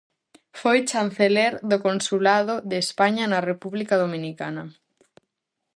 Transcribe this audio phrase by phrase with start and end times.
[0.61, 4.63] Foi chanceler do consulado de España na República Dominicana.